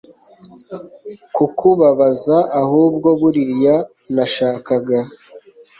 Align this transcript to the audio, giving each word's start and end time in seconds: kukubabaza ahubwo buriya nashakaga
kukubabaza 1.35 2.37
ahubwo 2.61 3.09
buriya 3.19 3.75
nashakaga 4.15 4.99